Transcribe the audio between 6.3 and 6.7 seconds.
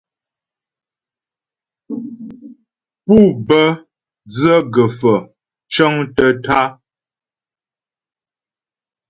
tǎ'a.